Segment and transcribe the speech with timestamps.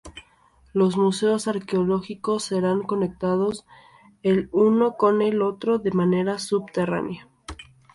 [0.73, 3.67] Los museos arqueológicos serán conectados
[4.23, 7.27] el uno con el otro de manera subterránea.